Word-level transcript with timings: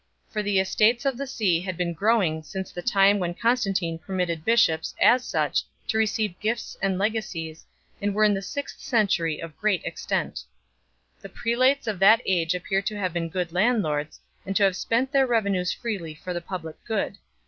For 0.31 0.41
the 0.41 0.59
estates 0.59 1.05
of 1.05 1.15
the 1.15 1.27
see 1.27 1.59
had 1.59 1.77
been 1.77 1.93
growing 1.93 2.41
since 2.41 2.71
the 2.71 2.81
time 2.81 3.19
when 3.19 3.35
Constantine 3.35 3.99
permitted 3.99 4.43
bishops, 4.43 4.95
as 4.99 5.23
such, 5.23 5.61
to 5.89 5.97
receive 5.99 6.39
gifts 6.39 6.75
and 6.81 6.97
legacies, 6.97 7.67
and 8.01 8.15
were 8.15 8.23
in 8.23 8.33
the 8.33 8.41
sixth 8.41 8.79
century 8.79 9.39
of 9.39 9.55
great 9.59 9.85
extent 9.85 10.37
2. 11.17 11.21
The 11.21 11.29
prelates 11.29 11.85
of 11.85 11.99
that 11.99 12.23
age 12.25 12.55
appear 12.55 12.81
to 12.81 12.95
have 12.97 13.13
been 13.13 13.29
good 13.29 13.53
landlords, 13.53 14.19
and 14.43 14.55
to 14.55 14.63
have 14.63 14.75
spent 14.75 15.11
their 15.11 15.27
revenues 15.27 15.71
freely 15.71 16.15
for 16.15 16.33
the 16.33 16.41
public 16.41 16.83
good. 16.83 17.19